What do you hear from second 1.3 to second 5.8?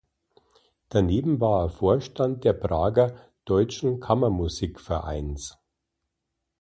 war er Vorstand der Prager "Deutschen Kammermusik-Vereins".